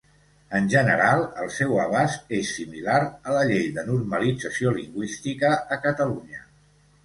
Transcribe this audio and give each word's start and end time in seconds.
En 0.59 0.69
general, 0.69 1.21
el 1.43 1.51
seu 1.57 1.75
abast 1.83 2.33
és 2.39 2.55
similar 2.61 2.97
a 3.11 3.37
la 3.37 3.45
Llei 3.53 3.69
de 3.77 3.87
Normalització 3.93 4.75
lingüística 4.81 5.57
a 5.79 5.83
Catalunya. 5.89 6.47